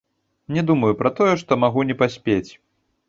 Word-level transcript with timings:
Не 0.55 0.61
думаў 0.69 0.95
пра 1.01 1.11
тое, 1.21 1.33
што 1.41 1.59
магу 1.65 1.85
не 1.91 1.97
паспець. 2.01 2.51